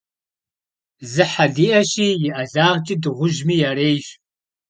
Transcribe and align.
Зы 1.11 1.25
хьэ 1.31 1.45
диӀэщи, 1.55 2.09
и 2.25 2.29
ӀэлагъкӀэ 2.35 2.95
дыгъужьми 3.01 3.55
ярейщ. 3.69 4.05